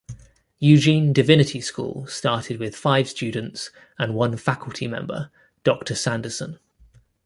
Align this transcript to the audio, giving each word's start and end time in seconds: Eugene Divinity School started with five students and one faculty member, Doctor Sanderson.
Eugene 0.57 1.13
Divinity 1.13 1.61
School 1.61 2.07
started 2.07 2.57
with 2.59 2.75
five 2.75 3.07
students 3.07 3.69
and 3.99 4.15
one 4.15 4.35
faculty 4.35 4.87
member, 4.87 5.29
Doctor 5.63 5.93
Sanderson. 5.93 6.57